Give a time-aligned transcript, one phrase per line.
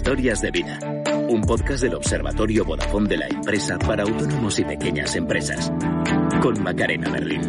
[0.00, 0.78] Historias de vida.
[1.28, 5.70] Un podcast del Observatorio Vodafone de la empresa para autónomos y pequeñas empresas.
[6.40, 7.42] Con Macarena Berlín.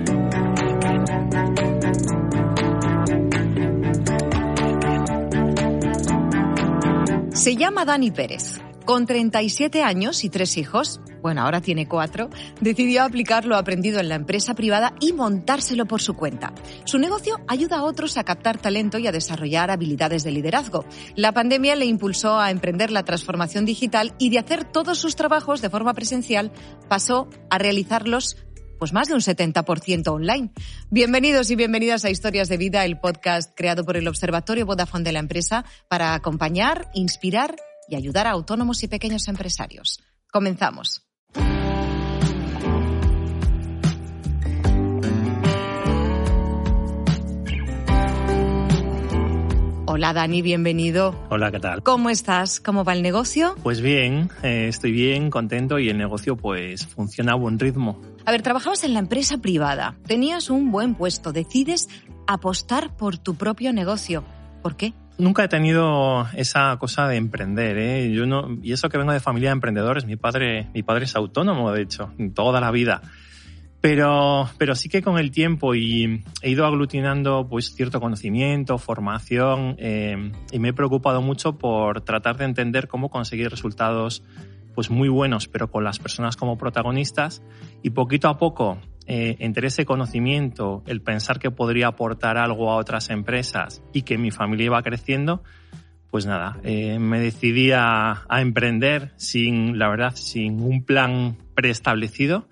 [7.34, 8.60] Se llama Dani Pérez.
[8.84, 14.10] Con 37 años y tres hijos, bueno, ahora tiene cuatro, decidió aplicar lo aprendido en
[14.10, 16.54] la empresa privada y montárselo por su cuenta.
[16.86, 20.86] Su negocio ayuda a otros a captar talento y a desarrollar habilidades de liderazgo.
[21.16, 25.62] La pandemia le impulsó a emprender la transformación digital y de hacer todos sus trabajos
[25.62, 26.52] de forma presencial
[26.88, 28.38] pasó a realizarlos
[28.80, 30.50] pues más de un 70% online.
[30.90, 35.12] Bienvenidos y bienvenidas a Historias de Vida, el podcast creado por el Observatorio Vodafone de
[35.12, 37.58] la empresa para acompañar, inspirar
[37.88, 40.00] y ayudar a autónomos y pequeños empresarios.
[40.32, 41.11] Comenzamos.
[50.02, 51.14] Hola Dani, bienvenido.
[51.30, 51.84] Hola, ¿qué tal?
[51.84, 52.60] ¿Cómo estás?
[52.60, 53.54] ¿Cómo va el negocio?
[53.62, 58.02] Pues bien, eh, estoy bien, contento y el negocio pues funciona a buen ritmo.
[58.26, 61.88] A ver, trabajabas en la empresa privada, tenías un buen puesto, decides
[62.26, 64.24] apostar por tu propio negocio.
[64.64, 64.96] ¿Por qué?
[65.20, 68.12] Nunca he tenido esa cosa de emprender, ¿eh?
[68.12, 71.16] Yo no, y eso que vengo de familia de emprendedores, mi padre, mi padre es
[71.16, 73.04] autónomo, de hecho, toda la vida.
[73.82, 79.76] Pero, pero sí que con el tiempo y he ido aglutinando pues cierto conocimiento, formación
[79.80, 84.24] eh, y me he preocupado mucho por tratar de entender cómo conseguir resultados
[84.76, 87.42] pues muy buenos, pero con las personas como protagonistas.
[87.82, 88.78] Y poquito a poco
[89.08, 94.20] eh, entre ese conocimiento, el pensar que podría aportar algo a otras empresas y que
[94.20, 95.44] mi familia iba creciendo,
[96.12, 102.48] pues nada, eh, me decidí a, a emprender sin, la verdad, sin un plan preestablecido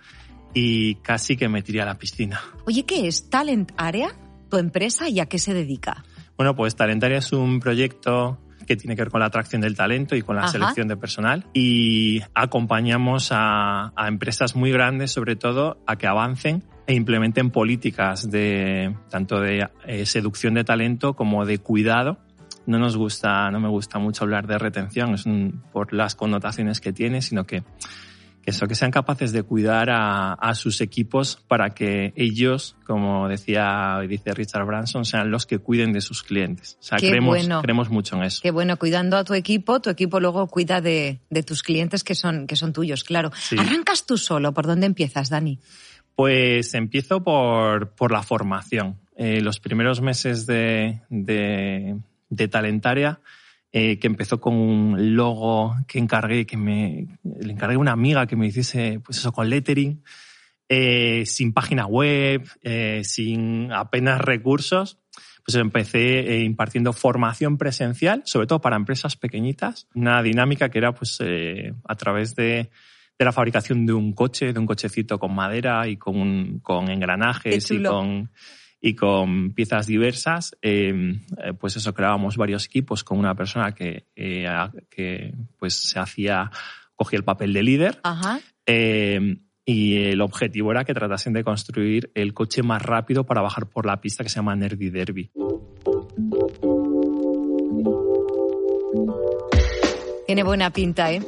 [0.54, 2.40] y casi que me tiré a la piscina.
[2.66, 4.10] Oye, ¿qué es Talent Area,
[4.50, 6.04] tu empresa, y a qué se dedica?
[6.38, 9.76] Bueno, pues Talent Area es un proyecto que tiene que ver con la atracción del
[9.76, 10.52] talento y con la Ajá.
[10.52, 16.64] selección de personal y acompañamos a, a empresas muy grandes, sobre todo, a que avancen
[16.86, 22.20] e implementen políticas de tanto de eh, seducción de talento como de cuidado.
[22.68, 26.80] No nos gusta, no me gusta mucho hablar de retención, es un- por las connotaciones
[26.80, 27.64] que tiene, sino que que
[28.50, 33.98] eso, que sean capaces de cuidar a, a sus equipos para que ellos, como decía
[34.08, 36.78] dice Richard Branson, sean los que cuiden de sus clientes.
[36.80, 37.62] O sea, Qué creemos, bueno.
[37.62, 38.42] creemos mucho en eso.
[38.42, 42.16] Que bueno, cuidando a tu equipo, tu equipo luego cuida de, de tus clientes que
[42.16, 43.32] son, que son tuyos, claro.
[43.40, 43.56] Sí.
[43.58, 45.60] Arrancas tú solo, ¿por dónde empiezas, Dani?
[46.16, 49.00] Pues empiezo por, por la formación.
[49.16, 51.98] Eh, los primeros meses de, de,
[52.30, 53.20] de Talentaria,
[53.72, 58.28] eh, que empezó con un logo que encargué, que me, le encargué a una amiga
[58.28, 60.04] que me hiciese, pues eso, con lettering,
[60.68, 65.00] eh, sin página web, eh, sin apenas recursos,
[65.44, 70.94] pues empecé eh, impartiendo formación presencial, sobre todo para empresas pequeñitas, una dinámica que era
[70.94, 72.70] pues eh, a través de,
[73.18, 77.72] de la fabricación de un coche, de un cochecito con madera y con, con engranajes
[77.72, 78.30] y con,
[78.82, 80.56] y con piezas diversas.
[80.62, 84.46] eh, eh, pues eso, creábamos varios equipos con una persona que, eh,
[84.90, 86.50] que pues se hacía,
[86.96, 88.40] cogía el papel de líder Ajá.
[88.66, 93.70] eh, y el objetivo era que tratasen de construir el coche más rápido para bajar
[93.70, 95.32] por la pista que se llama Nerdy Derby.
[100.26, 101.22] Tiene buena pinta, ¿eh?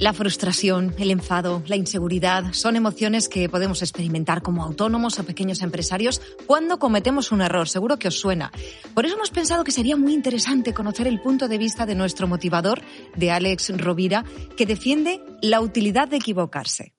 [0.00, 5.60] La frustración, el enfado, la inseguridad son emociones que podemos experimentar como autónomos o pequeños
[5.60, 7.68] empresarios cuando cometemos un error.
[7.68, 8.52] Seguro que os suena.
[8.94, 12.28] Por eso hemos pensado que sería muy interesante conocer el punto de vista de nuestro
[12.28, 12.80] motivador,
[13.16, 14.24] de Alex Rovira,
[14.56, 16.94] que defiende la utilidad de equivocarse.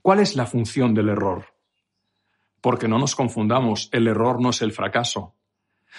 [0.00, 1.44] ¿Cuál es la función del error?
[2.62, 5.34] Porque no nos confundamos, el error no es el fracaso.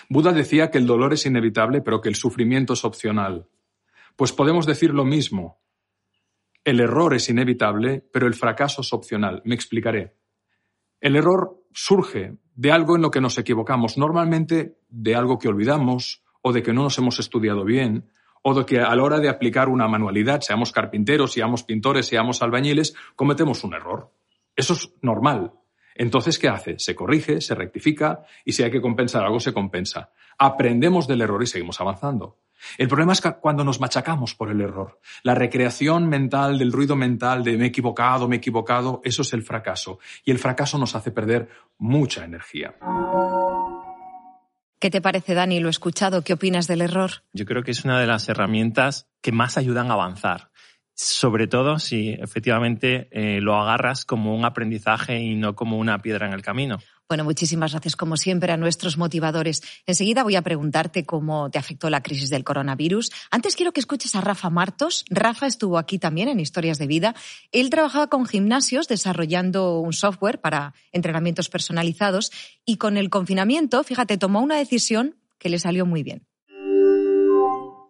[0.10, 3.48] Buda decía que el dolor es inevitable, pero que el sufrimiento es opcional.
[4.16, 5.62] Pues podemos decir lo mismo.
[6.64, 9.42] El error es inevitable, pero el fracaso es opcional.
[9.46, 10.16] Me explicaré.
[11.00, 16.24] El error surge de algo en lo que nos equivocamos, normalmente de algo que olvidamos
[16.42, 18.10] o de que no nos hemos estudiado bien
[18.42, 22.42] o de que a la hora de aplicar una manualidad, seamos carpinteros, seamos pintores, seamos
[22.42, 24.14] albañiles, cometemos un error.
[24.56, 25.52] Eso es normal.
[25.96, 26.78] Entonces, ¿qué hace?
[26.78, 30.12] Se corrige, se rectifica y si hay que compensar algo, se compensa.
[30.38, 32.38] Aprendemos del error y seguimos avanzando.
[32.78, 36.96] El problema es que cuando nos machacamos por el error, la recreación mental del ruido
[36.96, 40.00] mental de me he equivocado, me he equivocado, eso es el fracaso.
[40.24, 42.76] Y el fracaso nos hace perder mucha energía.
[44.80, 45.60] ¿Qué te parece, Dani?
[45.60, 46.22] Lo he escuchado.
[46.22, 47.24] ¿Qué opinas del error?
[47.34, 50.52] Yo creo que es una de las herramientas que más ayudan a avanzar
[50.96, 56.26] sobre todo si efectivamente eh, lo agarras como un aprendizaje y no como una piedra
[56.26, 56.78] en el camino.
[57.08, 59.62] Bueno, muchísimas gracias como siempre a nuestros motivadores.
[59.86, 63.12] Enseguida voy a preguntarte cómo te afectó la crisis del coronavirus.
[63.30, 65.06] Antes quiero que escuches a Rafa Martos.
[65.12, 67.14] Rafa estuvo aquí también en Historias de Vida.
[67.52, 72.32] Él trabajaba con gimnasios desarrollando un software para entrenamientos personalizados
[72.66, 76.26] y con el confinamiento, fíjate, tomó una decisión que le salió muy bien.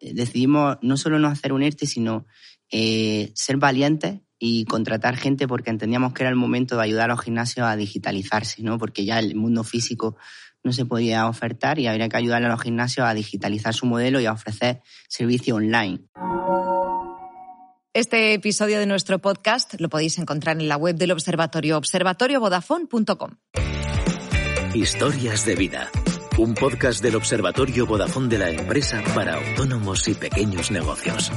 [0.02, 2.26] Decidimos no solo no hacer un ERTE, sino
[2.70, 7.14] eh, ser valientes y contratar gente porque entendíamos que era el momento de ayudar a
[7.14, 8.78] los gimnasios a digitalizarse, ¿no?
[8.78, 10.18] Porque ya el mundo físico
[10.64, 14.20] no se podía ofertar y habría que ayudar a los gimnasios a digitalizar su modelo
[14.20, 16.02] y a ofrecer servicio online.
[17.94, 23.38] Este episodio de nuestro podcast lo podéis encontrar en la web del observatorio observatoriovodafone.com.
[24.74, 25.90] Historias de vida.
[26.38, 31.32] Un podcast del Observatorio Vodafone de la empresa para autónomos y pequeños negocios.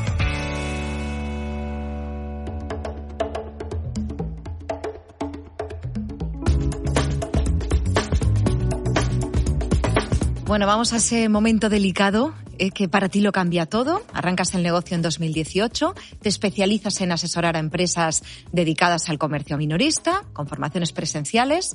[10.48, 14.00] Bueno, vamos a ese momento delicado eh, que para ti lo cambia todo.
[14.14, 20.22] Arrancas el negocio en 2018, te especializas en asesorar a empresas dedicadas al comercio minorista,
[20.32, 21.74] con formaciones presenciales.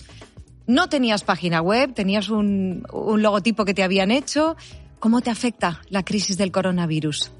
[0.65, 4.57] No tenías página web, tenías un, un logotipo que te habían hecho.
[4.97, 7.31] ¿Cómo te afecta la crisis del coronavirus?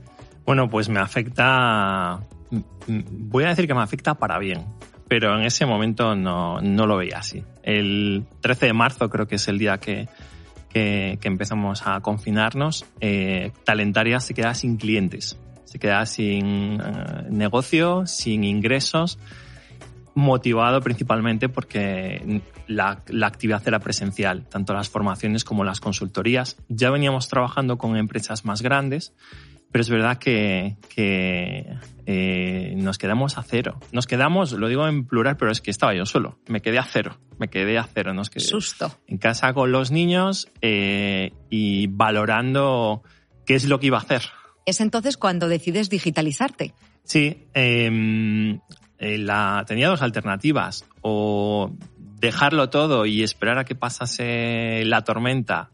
[0.46, 2.20] Bueno, pues me afecta,
[2.86, 4.66] voy a decir que me afecta para bien,
[5.08, 7.44] pero en ese momento no, no lo veía así.
[7.64, 10.08] El 13 de marzo creo que es el día que,
[10.74, 18.06] que, empezamos a confinarnos, eh, Talentaria se queda sin clientes, se queda sin eh, negocio,
[18.06, 19.20] sin ingresos,
[20.16, 26.58] motivado principalmente porque la, actividad era presencial, tanto las formaciones como las consultorías.
[26.70, 29.14] Ya veníamos trabajando con empresas más grandes,
[29.74, 30.78] pero es verdad que,
[32.06, 33.80] eh, nos quedamos a cero.
[33.92, 36.38] Nos quedamos, lo digo en plural, pero es que estaba yo solo.
[36.48, 37.18] Me quedé a cero.
[37.40, 38.14] Me quedé a cero.
[38.14, 38.96] Nos quedé Susto.
[39.08, 43.02] En casa con los niños eh, y valorando
[43.48, 44.22] qué es lo que iba a hacer.
[44.68, 46.76] Es entonces cuando decides digitalizarte.
[47.04, 47.48] Sí.
[47.56, 48.60] Em,
[49.00, 50.86] eh, la, tenía dos alternativas.
[51.02, 55.72] O dejarlo todo y esperar a que pasase la tormenta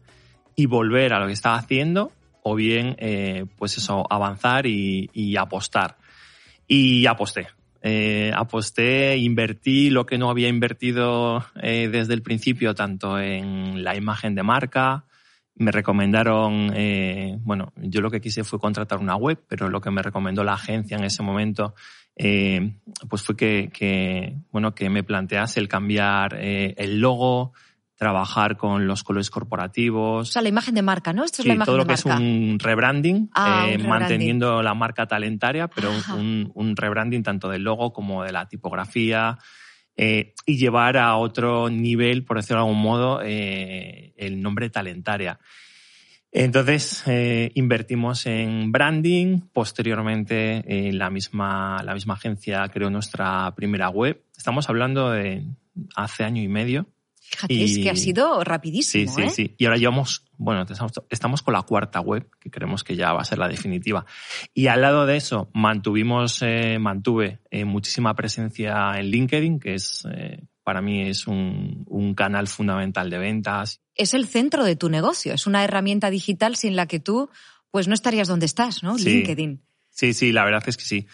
[0.56, 5.96] y volver a lo que estaba haciendo o bien, eh, pues eso, avanzar y, apostar.
[6.66, 7.48] Y aposté.
[7.82, 13.96] Eh, aposté, invertí lo que no había invertido eh, desde el principio, tanto en la
[13.96, 15.04] imagen de marca,
[15.54, 16.72] me recomendaron,
[17.42, 20.54] bueno, yo lo que quise fue contratar una web, pero lo que me recomendó la
[20.54, 21.74] agencia en ese momento,
[22.16, 27.52] pues fue que, que, bueno, que me plantease el cambiar el logo,
[28.00, 30.26] trabajar con los colores corporativos.
[30.26, 31.22] O sea, la imagen de marca, ¿no?
[31.22, 35.06] Esto es la imagen todo lo que es un rebranding, ah, eh, manteniendo la marca
[35.06, 39.36] talentaria, pero un, rebranding tanto del logo como de la tipografía.
[39.98, 45.38] Eh, y llevar a otro nivel, por decirlo de algún modo, eh, el nombre talentaria.
[46.32, 47.04] Entonces,
[47.54, 49.40] invertimos en branding.
[49.52, 54.24] Posteriormente, la, misma, la misma agencia creó nuestra primera web.
[54.34, 55.44] Estamos hablando de
[55.96, 56.86] hace año y medio.
[57.30, 59.12] Fíjate, es que ha sido rapidísimo.
[59.12, 59.30] Sí, sí, ¿eh?
[59.30, 59.54] sí.
[59.56, 60.66] Y ahora llevamos, bueno,
[61.10, 64.04] estamos con la cuarta web, que creemos que ya va a ser la definitiva.
[64.52, 70.08] Y al lado de eso, mantuvimos, eh, mantuve eh, muchísima presencia en LinkedIn, que es,
[70.64, 73.80] para mí es un, un canal fundamental de ventas.
[73.94, 77.30] Es el centro de tu negocio, es una herramienta digital sin la que tú,
[77.70, 78.96] pues no estarías donde estás, ¿no?
[78.96, 79.62] LinkedIn.
[79.90, 81.06] Sí, sí, la verdad es que sí.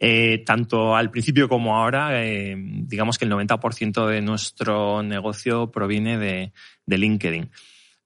[0.00, 6.18] Eh, tanto al principio como ahora, eh, digamos que el 90% de nuestro negocio proviene
[6.18, 6.52] de,
[6.86, 7.50] LinkedIn.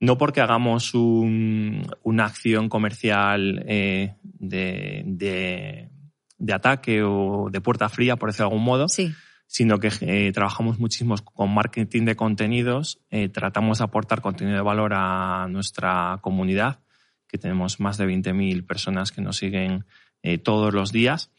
[0.01, 5.89] No porque hagamos una acción comercial eh, de,
[6.53, 8.87] ataque o de puerta fría, por decirlo de algún modo,
[9.47, 13.01] sino que trabajamos muchísimo con marketing de contenidos,
[13.33, 16.79] tratamos de aportar contenido de valor a nuestra comunidad,
[17.27, 19.85] que tenemos más de 20.000 personas que nos siguen
[20.43, 21.31] todos los días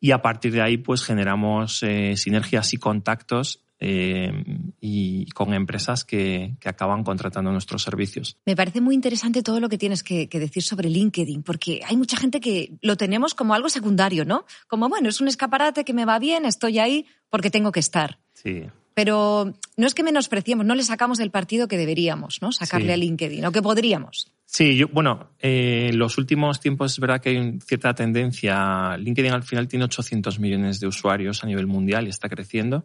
[0.00, 4.44] y a partir de ahí, pues generamos eh, sinergias y contactos eh,
[4.80, 8.36] y con empresas que, que, acaban contratando nuestros servicios.
[8.44, 11.96] Me parece muy interesante todo lo que tienes que, que, decir sobre LinkedIn, porque hay
[11.96, 14.44] mucha gente que lo tenemos como algo secundario, ¿no?
[14.68, 18.18] Como, bueno, es un escaparate que me va bien, estoy ahí porque tengo que estar.
[18.34, 18.62] Sí.
[18.94, 22.52] pero no es que menospreciemos, no le sacamos el partido que deberíamos, ¿no?
[22.52, 22.92] Sacarle Sí.
[22.92, 24.32] a LinkedIn, o que podríamos.
[24.52, 28.96] Sí, yo, bueno, eh, en los últimos tiempos es verdad que hay cierta tendencia.
[28.96, 32.84] LinkedIn al final tiene 800 millones de usuarios a nivel mundial y está creciendo.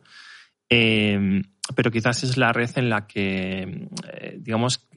[0.69, 1.41] Eh,
[1.75, 4.87] pero quizás es la red en la que, eh, digamos,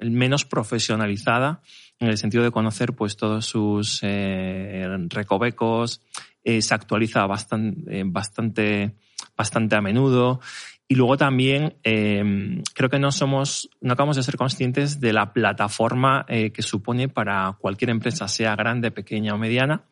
[0.00, 1.62] el menos profesionalizada
[2.00, 6.02] en el sentido de conocer pues todos sus recovecos,
[6.44, 8.96] se actualiza bastante, bastante,
[9.36, 10.40] bastante a menudo.
[10.88, 15.32] Y luego también eh, creo que no somos, no acabamos de ser conscientes de la
[15.32, 19.84] plataforma eh, que supone para cualquier empresa, sea grande, pequeña o mediana,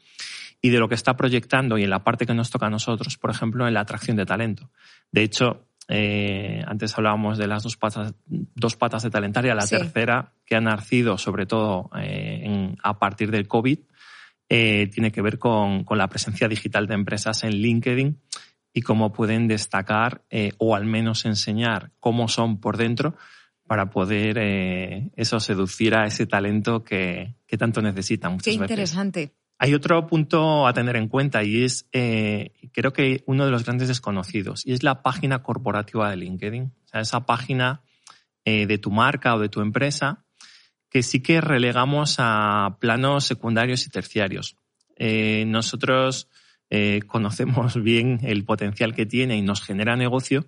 [0.60, 3.16] y de lo que está proyectando y en la parte que nos toca a nosotros,
[3.16, 4.68] por ejemplo, en la atracción de talento.
[5.10, 9.76] De hecho, eh, antes hablábamos de las dos patas, dos patas de talentaria, la Sí.
[9.78, 13.78] tercera, que ha nacido sobre todo eh, en- a partir del COVID,
[14.48, 18.18] tiene que ver con, con la presencia digital de empresas en LinkedIn
[18.72, 23.16] y cómo pueden destacar eh, o al menos enseñar cómo son por dentro
[23.66, 28.70] para poder eh, eso seducir a ese talento que, que tanto necesitan muchas Qué veces.
[28.70, 29.34] interesante.
[29.58, 33.64] Hay otro punto a tener en cuenta y es, eh, creo que uno de los
[33.64, 36.64] grandes desconocidos, y es la página corporativa de LinkedIn.
[36.64, 37.82] O sea, esa página
[38.42, 40.24] de tu marca o de tu empresa
[40.88, 44.56] que sí que relegamos a planos secundarios y terciarios.
[45.46, 46.28] Nosotros
[46.70, 50.46] eh, conocemos bien el potencial que tiene y nos genera negocio.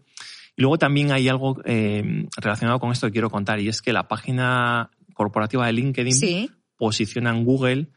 [0.56, 3.92] Y luego también hay algo eh, relacionado con esto que quiero contar y es que
[3.92, 6.50] la página corporativa de LinkedIn Sí.
[6.76, 7.88] posiciona en Google.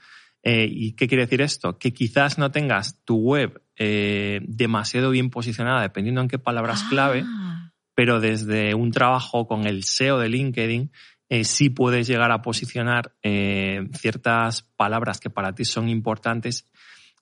[0.44, 1.77] Eh, ¿Y qué quiere decir esto?
[1.77, 7.24] Que quizás no tengas tu web eh, demasiado bien posicionada, dependiendo en qué palabras clave,
[7.25, 10.91] Ah, pero desde un trabajo con el SEO de LinkedIn
[11.29, 16.70] eh, sí puedes llegar a posicionar eh, ciertas palabras que para ti son importantes.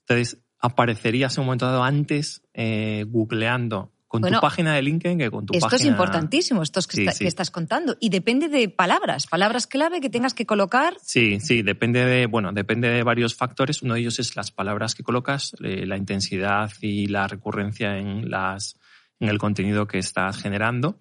[0.01, 5.17] Entonces, aparecerías en un momento dado antes eh, googleando con Bueno, tu página de LinkedIn
[5.17, 5.81] que con tu Esto página...
[5.81, 7.23] es importantísimo, esto es que, Sí, está- sí.
[7.25, 7.97] que estás contando.
[7.99, 10.95] Y depende de palabras, palabras clave que tengas que colocar.
[11.01, 13.81] Sí, sí, depende de, bueno, depende de varios factores.
[13.81, 18.29] Uno de ellos es las palabras que colocas, eh, la intensidad y la recurrencia en
[18.29, 18.79] las,
[19.19, 20.99] en el contenido que estás generando.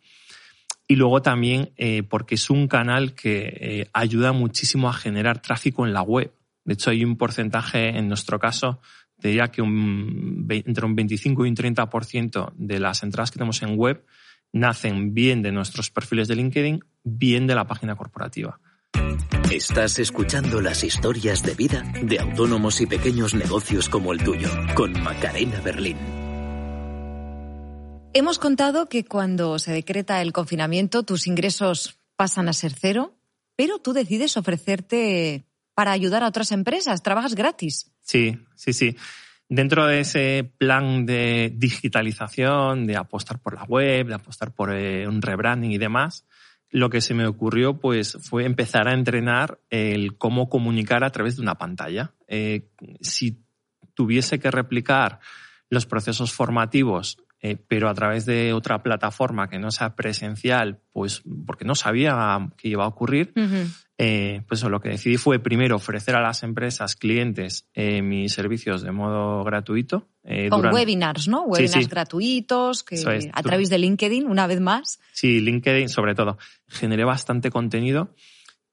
[0.88, 5.86] Y luego también eh, porque es un canal que eh, ayuda muchísimo a generar tráfico
[5.86, 6.32] en la web.
[6.64, 8.80] De hecho, hay un porcentaje, en nuestro caso,
[9.22, 13.62] te diría que un, entre un 25 y un 30% de las entradas que tenemos
[13.62, 14.04] en web
[14.52, 18.58] nacen bien de nuestros perfiles de LinkedIn, bien de la página corporativa.
[19.52, 24.92] Estás escuchando las historias de vida de autónomos y pequeños negocios como el tuyo, con
[25.00, 25.98] Macarena Berlín.
[28.12, 33.14] Hemos contado que cuando se decreta el confinamiento tus ingresos pasan a ser cero,
[33.54, 37.91] pero tú decides ofrecerte para ayudar a otras empresas, trabajas gratis.
[38.12, 38.94] Sí, sí, sí.
[39.48, 45.08] Dentro de ese plan de digitalización, de apostar por la web, de apostar por eh,
[45.08, 46.26] un rebranding y demás,
[46.68, 51.36] lo que se me ocurrió pues fue empezar a entrenar el cómo comunicar a través
[51.36, 52.12] de una pantalla.
[52.28, 52.68] Eh,
[53.00, 53.42] si
[53.94, 55.18] tuviese que replicar
[55.70, 61.22] los procesos formativos, eh, pero a través de otra plataforma que no sea presencial, pues
[61.44, 63.32] porque no sabía que iba a ocurrir,
[63.98, 68.82] eh, pues lo que decidí fue primero ofrecer a las empresas, clientes, eh, mis servicios
[68.82, 70.08] de modo gratuito.
[70.24, 71.42] eh, Con durante- webinars, ¿no?
[71.42, 71.90] Webinars sí.
[71.90, 73.04] gratuitos, que es.
[73.32, 75.00] a través de LinkedIn, una vez más.
[75.12, 76.38] Sí, LinkedIn sobre todo.
[76.68, 78.14] Generé bastante contenido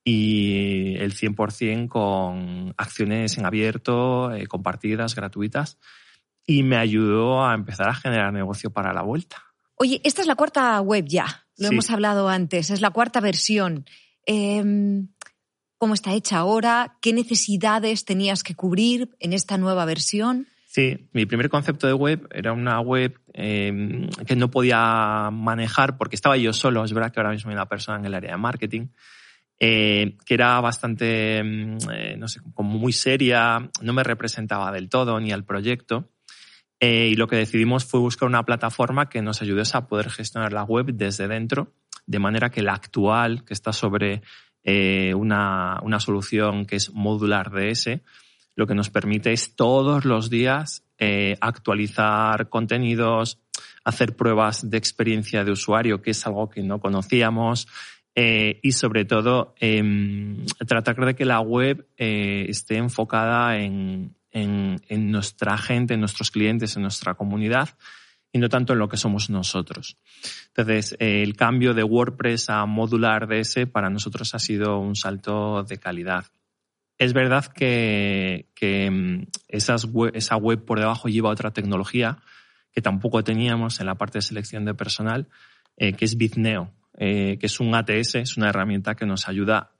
[0.03, 5.77] y el 100% con acciones en abierto, eh, compartidas, gratuitas.
[6.49, 9.37] Y me ayudó a empezar a generar negocio para la vuelta.
[9.75, 11.73] Oye, esta es la cuarta web ya, lo Sí.
[11.73, 13.85] hemos hablado antes, es la cuarta versión.
[14.25, 15.09] Em,
[15.77, 16.97] ¿Cómo está hecha ahora?
[17.01, 20.47] ¿Qué necesidades tenías que cubrir en esta nueva versión?
[20.65, 26.15] Sí, mi primer concepto de web era una web eh, que no podía manejar porque
[26.15, 26.83] estaba yo solo.
[26.83, 28.87] Es verdad que ahora mismo hay una persona en el área de marketing
[29.59, 34.89] eh, que era bastante, mm, eh, no sé, como muy seria, no me representaba del
[34.89, 36.09] todo ni al proyecto.
[36.79, 40.53] Eh, y lo que decidimos fue buscar una plataforma que nos ayudase a poder gestionar
[40.53, 41.73] la web desde dentro,
[42.05, 44.21] de manera que la actual, que está sobre
[44.63, 47.99] eh, una, una solución que es Modular DS,
[48.55, 53.39] lo que nos permite es todos los días eh, actualizar contenidos,
[53.83, 57.67] hacer pruebas de experiencia de usuario, que es algo que no conocíamos,
[58.15, 65.93] y sobre todo em, tratar de que la web esté enfocada en, en, nuestra gente,
[65.93, 67.69] en nuestros clientes, en nuestra comunidad
[68.31, 69.97] y no tanto en lo que somos nosotros.
[70.49, 75.63] Entonces, eh, el cambio de WordPress a modular DS para nosotros ha sido un salto
[75.63, 76.25] de calidad.
[76.97, 78.45] Es verdad que,
[78.91, 82.19] mm, esa web por debajo lleva otra tecnología
[82.71, 85.27] que tampoco teníamos en la parte de selección de personal,
[85.77, 89.71] eh, que es Bizneo, eh, que es un ATS, es una herramienta que nos ayuda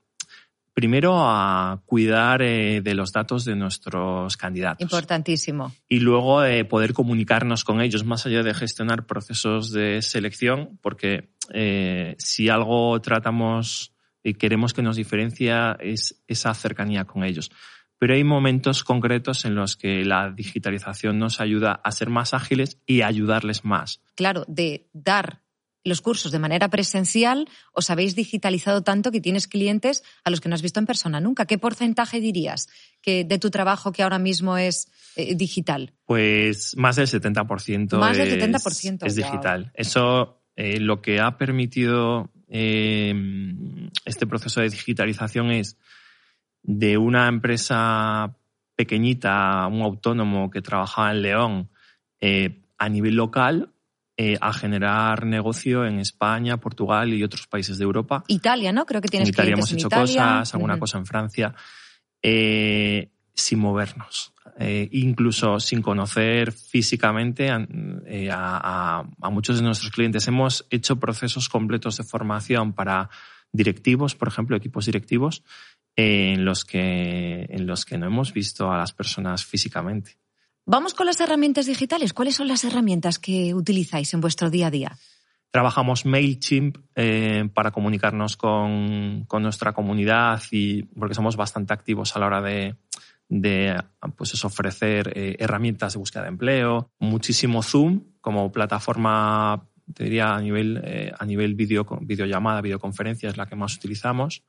[0.80, 4.82] primero a cuidar eh, de los datos de nuestros candidatos.
[4.82, 5.74] Importantísimo.
[5.90, 11.32] Y luego eh, poder comunicarnos con ellos, más allá de gestionar procesos de selección, porque
[11.54, 13.92] eh, si algo tratamos
[14.24, 17.52] y queremos que nos diferencia es esa cercanía con ellos.
[17.98, 22.80] Pero hay momentos concretos en los que la digitalización nos ayuda a ser más ágiles
[22.86, 24.02] y a ayudarles más.
[24.16, 25.42] Claro, de dar
[25.84, 30.50] los cursos de manera presencial, os habéis digitalizado tanto que tienes clientes a los que
[30.50, 31.46] no has visto en persona nunca.
[31.46, 32.68] ¿Qué porcentaje dirías
[33.02, 35.94] que de tu trabajo que ahora mismo es eh, digital?
[36.06, 37.98] Pues más del 70%.
[37.98, 39.26] Más del es, 70%, Es wow.
[39.26, 39.72] digital.
[39.74, 43.14] Eso eh, lo que ha permitido eh,
[44.06, 45.78] este proceso de digitalización es
[46.62, 48.36] de una empresa
[48.76, 51.70] pequeñita, un autónomo que trabajaba en León,
[52.78, 53.72] a nivel local,
[54.22, 58.26] eh, a generar negocio en España, Portugal y otros países de Europa.
[58.28, 58.86] Italia, ¿no?
[58.86, 60.04] Creo que tienes en Italia hemos hecho Italia.
[60.06, 61.56] cosas, alguna cosa en Francia,
[62.22, 64.34] eh, sin movernos.
[64.60, 67.66] Eh, incluso sin conocer físicamente a,
[69.22, 70.28] a- muchos de nuestros clientes.
[70.28, 73.10] Hemos hecho procesos completos de formación para
[73.54, 75.44] directivos, por ejemplo, equipos directivos,
[75.96, 80.18] en, los que, en los que no hemos visto a las personas físicamente.
[80.72, 82.14] Vamos con las herramientas digitales.
[82.14, 84.98] ¿Cuáles son las herramientas que utilizáis en vuestro día a día?
[85.50, 92.20] Trabajamos MailChimp eh, para comunicarnos con, con nuestra comunidad y porque somos bastante activos a
[92.20, 92.76] la hora de,
[94.16, 96.92] pues ofrecer eh, herramientas de búsqueda de empleo.
[97.00, 103.38] Muchísimo Zoom como plataforma, te diría, a nivel, eh, a nivel video, videollamada, videoconferencia es
[103.38, 104.44] la que más utilizamos.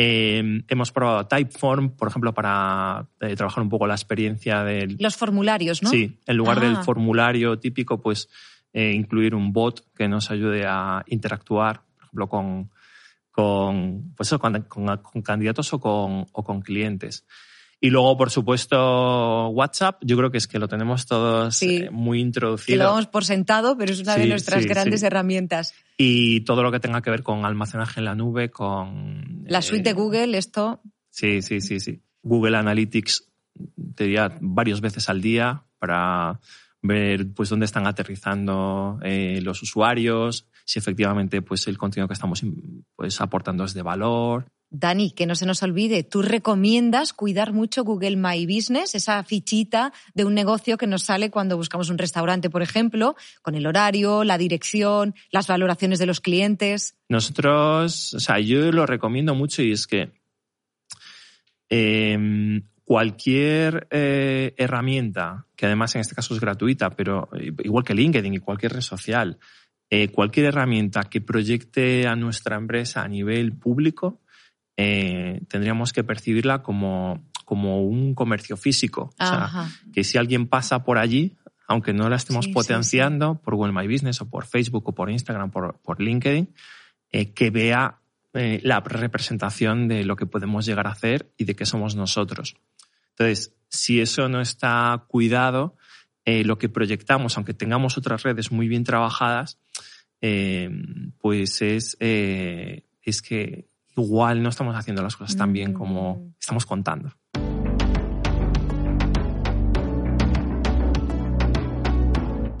[0.00, 5.16] Eh, hemos probado Typeform, por ejemplo, para eh, trabajar un poco la experiencia del, Los
[5.16, 5.90] formularios, ¿no?
[5.90, 6.60] Sí, en lugar Ah.
[6.60, 8.28] del formulario típico, pues
[8.72, 12.70] eh, incluir un bot que nos ayude a interactuar, por ejemplo, con,
[13.32, 17.24] con, pues, con- con candidatos o con, o con clientes.
[17.80, 21.76] Y luego, por supuesto, WhatsApp, yo creo que es que lo tenemos todos Sí.
[21.84, 22.84] eh, muy Que lo introducido.
[22.84, 25.74] damos por sentado, pero es una de nuestras sí, grandes herramientas.
[25.96, 29.44] Y todo lo que tenga que ver con almacenaje en la nube, con...
[29.46, 32.00] La suite eh, de Google, esto Sí, sí, sí, sí.
[32.22, 33.28] Google Analytics
[33.94, 36.40] te diría varias veces al día para
[36.82, 42.44] ver pues dónde están aterrizando eh, los usuarios, si efectivamente pues el contenido que estamos
[42.94, 44.46] pues aportando es de valor.
[44.70, 49.92] Dani, que no se nos olvide, tú recomiendas cuidar mucho Google My Business, esa fichita
[50.14, 54.24] de un negocio que nos sale cuando buscamos un restaurante, por ejemplo, con el horario,
[54.24, 56.96] la dirección, las valoraciones de los clientes.
[57.08, 60.12] Nosotros, o sea, yo lo recomiendo mucho y es que
[61.70, 67.28] eh, cualquier eh, herramienta, que además en este caso es gratuita, pero
[67.62, 69.38] igual que LinkedIn y cualquier red social,
[69.90, 74.22] eh, cualquier herramienta que proyecte a nuestra empresa a nivel público,
[74.80, 79.10] eh, tendríamos que percibirla como, como un comercio físico.
[79.18, 81.36] O sea, que si alguien pasa por allí,
[81.66, 84.94] aunque no la estemos Sí, sí, potenciando por Google My Business o por Facebook o
[84.94, 86.54] por Instagram, por, por LinkedIn,
[87.10, 87.98] eh, que vea
[88.34, 92.54] eh, la representación de lo que podemos llegar a hacer y de qué somos nosotros.
[93.10, 95.76] Entonces, si eso no está cuidado,
[96.24, 99.58] eh, lo que proyectamos, aunque tengamos otras redes muy bien trabajadas,
[100.20, 100.70] eh,
[101.18, 103.67] pues es, eh, es que
[104.02, 107.10] igual no estamos haciendo las cosas tan bien como estamos contando.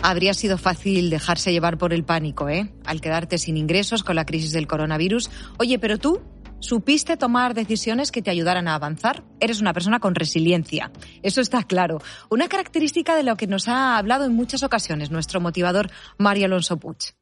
[0.00, 2.72] Habría sido fácil dejarse llevar por el pánico, ¿eh?
[2.86, 5.30] Al quedarte sin ingresos con la crisis del coronavirus.
[5.58, 6.22] Oye, pero tú
[6.60, 9.24] supiste tomar decisiones que te ayudaran a avanzar.
[9.40, 10.92] Eres una persona con resiliencia.
[11.22, 11.98] Eso está claro.
[12.30, 16.78] Una característica de lo que nos ha hablado en muchas ocasiones nuestro motivador Mario Alonso
[16.78, 17.17] Puig.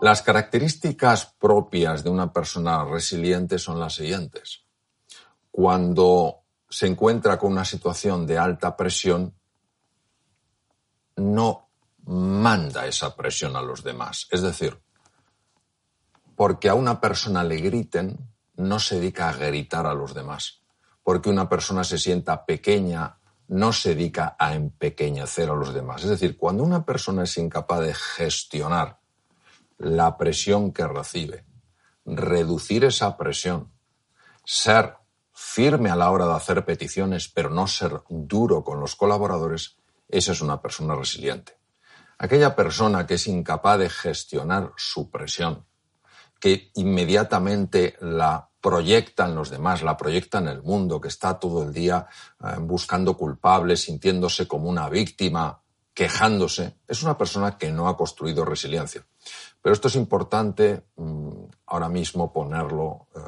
[0.00, 4.64] Las características propias de una persona resiliente son las siguientes.
[5.50, 9.34] Cuando se encuentra con una situación de alta presión,
[11.16, 11.68] no
[12.04, 14.26] manda esa presión a los demás.
[14.30, 14.80] Es decir,
[16.34, 18.16] porque a una persona le griten,
[18.56, 20.62] no se dedica a gritar a los demás.
[21.02, 26.04] Porque una persona se sienta pequeña, no se dedica a empequeñecer a los demás.
[26.04, 28.99] Es decir, cuando una persona es incapaz de gestionar
[29.80, 31.46] la presión que recibe,
[32.04, 33.72] reducir esa presión,
[34.44, 34.96] ser
[35.32, 40.32] firme a la hora de hacer peticiones, pero no ser duro con los colaboradores, esa
[40.32, 41.58] es una persona resiliente.
[42.18, 45.64] Aquella persona que es incapaz de gestionar su presión,
[46.38, 51.62] que inmediatamente la proyecta en los demás, la proyecta en el mundo, que está todo
[51.62, 52.06] el día
[52.44, 55.59] eh, buscando culpables, sintiéndose como una víctima,
[55.94, 59.06] quejándose, es una persona que no ha construido resiliencia.
[59.60, 63.20] Pero esto es importante mm, ahora mismo ponerlo eh,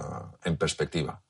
[0.44, 1.20] en perspectiva.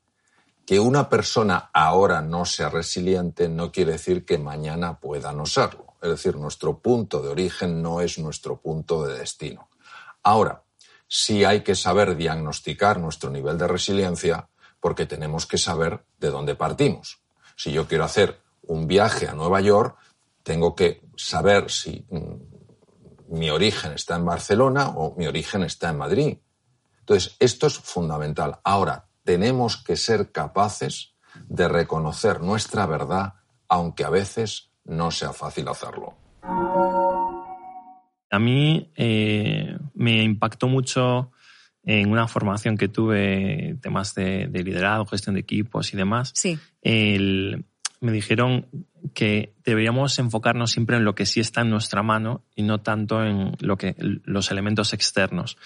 [0.64, 5.96] Que una persona ahora no sea resiliente no quiere decir que mañana pueda no serlo.
[6.00, 9.68] Es decir, nuestro punto de origen no es nuestro punto de destino.
[10.22, 10.62] Ahora,
[11.08, 14.48] sí hay que saber diagnosticar nuestro nivel de resiliencia
[14.80, 17.20] porque tenemos que saber de dónde partimos.
[17.56, 19.96] Si yo quiero hacer un viaje a Nueva York,
[20.42, 25.98] tengo que saber si mm, mi origen está en Barcelona o mi origen está en
[25.98, 26.38] Madrid.
[27.00, 28.58] Entonces, esto es fundamental.
[28.64, 31.14] Ahora, tenemos que ser capaces
[31.48, 33.34] de reconocer nuestra verdad,
[33.68, 36.14] aunque a veces no sea fácil hacerlo.
[38.30, 41.32] A mí eh, me impactó mucho
[41.84, 46.32] en una formación que tuve, temas de, liderazgo, gestión de equipos y demás.
[46.34, 46.58] Sí.
[46.82, 48.68] me dijeron
[49.14, 53.24] que deberíamos enfocarnos siempre en lo que sí está en nuestra mano y no tanto
[53.24, 55.56] en lo que, los elementos externos.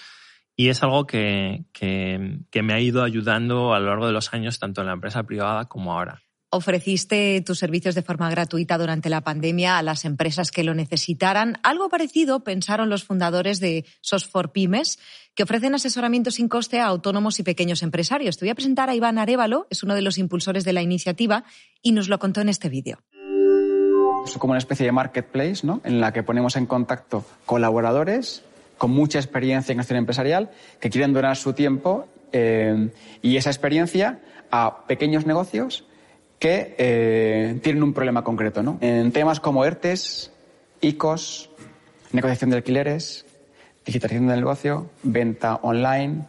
[0.55, 4.57] Y es algo que, que me ha ido ayudando a lo largo de los años,
[4.57, 6.23] tanto en la empresa privada como ahora.
[6.49, 11.59] Ofreciste tus servicios de forma gratuita durante la pandemia a las empresas que lo necesitaran.
[11.61, 14.97] Algo parecido pensaron los fundadores de SOS4 Pymes,
[15.35, 18.37] que ofrecen asesoramiento sin coste a autónomos y pequeños empresarios.
[18.37, 21.43] Te voy a presentar a Iván Arevalo, es uno de los impulsores de la iniciativa,
[21.81, 22.99] y nos lo contó en este vídeo.
[24.31, 25.81] Es como una especie de marketplace, ¿no?
[25.83, 28.43] En la que ponemos en contacto colaboradores
[28.77, 32.89] con mucha experiencia en gestión empresarial que quieren donar su tiempo eh,
[33.21, 34.19] y esa experiencia
[34.51, 35.85] a pequeños negocios
[36.39, 38.77] que eh, tienen un problema concreto, ¿no?
[38.81, 40.31] En temas como ERTES,
[40.81, 41.49] ICOs,
[42.11, 43.25] negociación de alquileres,
[43.85, 46.25] digitalización del negocio, venta online,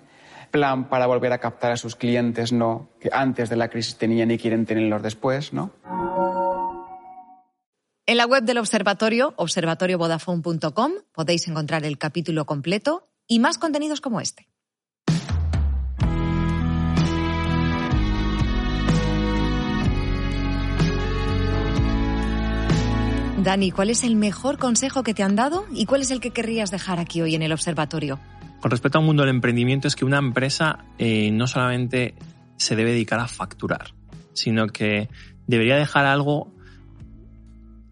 [0.50, 2.88] plan para volver a captar a sus clientes, ¿no?
[3.00, 5.72] Que antes de la crisis tenían y quieren tenerlos después, ¿no?
[8.09, 14.23] En la web del observatorio, observatoriovodafone.com, podéis encontrar el capítulo completo y más contenidos como
[14.23, 14.49] este.
[23.42, 26.31] Dani, ¿cuál es el mejor consejo que te han dado y cuál es el que
[26.31, 28.18] querrías dejar aquí hoy en el observatorio?
[28.61, 32.14] Con respecto al mundo del emprendimiento es que una empresa eh, no solamente
[32.57, 33.92] se debe dedicar a facturar,
[34.33, 35.11] sino que
[35.47, 36.57] debería dejar algo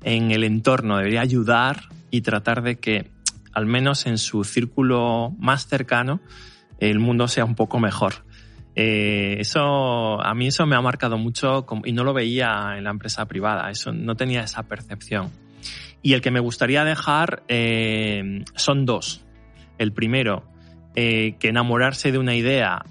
[0.02, 3.11] en el entorno, debería ayudar y tratar de que,
[3.52, 6.20] al menos en su círculo más cercano,
[6.78, 8.26] el mundo sea un poco mejor.
[8.74, 12.90] Eh, eso, a mí eso me ha marcado mucho y no lo veía en la
[12.90, 15.30] empresa privada, eso no tenía esa percepción.
[16.02, 19.24] Y el que me gustaría dejar eh, son dos.
[19.78, 20.44] El primero,
[20.94, 22.85] eh, que enamorarse de una idea,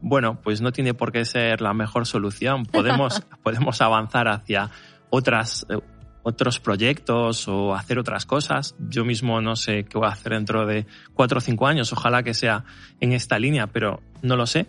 [0.00, 2.66] bueno, pues no tiene por qué ser la mejor solución.
[2.66, 4.70] Podemos, podemos avanzar hacia
[5.10, 5.64] otras,
[6.22, 8.74] otros proyectos o hacer otras cosas.
[8.78, 11.92] Yo mismo no sé qué voy a hacer dentro de cuatro o cinco años.
[11.92, 12.64] Ojalá que sea
[13.00, 14.66] en esta línea, pero no lo sé.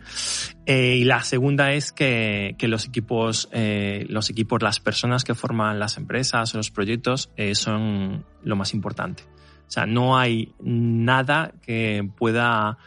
[0.65, 5.35] Eh, y la segunda es que, que los equipos, eh, los equipos, las personas que
[5.35, 9.23] forman las empresas o los proyectos eh, son lo más importante.
[9.67, 12.77] O sea, no hay nada que pueda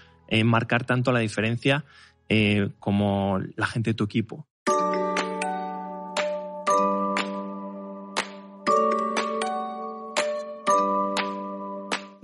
[0.45, 1.85] marcar tanto la diferencia
[2.81, 4.47] como la gente de tu equipo.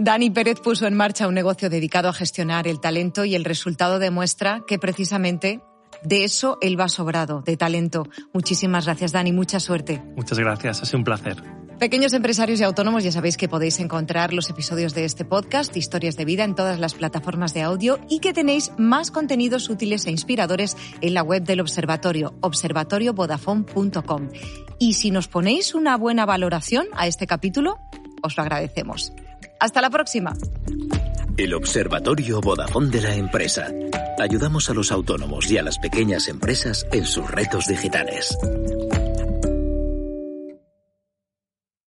[0.03, 4.01] Dani Pérez puso en marcha un negocio dedicado a gestionar el talento y el resultado
[4.01, 5.61] demuestra que precisamente
[6.03, 8.09] de eso él va sobrado, de talento.
[8.33, 9.31] Muchísimas gracias, Dani.
[9.31, 10.03] Mucha suerte.
[10.17, 10.83] Muchas gracias.
[10.83, 11.37] Ha sido un placer.
[11.79, 16.17] Pequeños empresarios y autónomos, ya sabéis que podéis encontrar los episodios de este podcast, Historias
[16.17, 20.11] de Vida, en todas las plataformas de audio y que tenéis más contenidos útiles e
[20.11, 24.31] inspiradores en la web del observatorio, observatoriovodafone.com.
[24.81, 27.79] Y si nos ponéis una buena valoración a este capítulo,
[28.21, 29.13] os lo agradecemos.
[29.63, 30.33] Hasta la próxima.
[31.37, 33.69] El Observatorio Vodafone de la empresa.
[34.19, 38.37] Ayudamos a los autónomos y a las pequeñas empresas en sus retos digitales.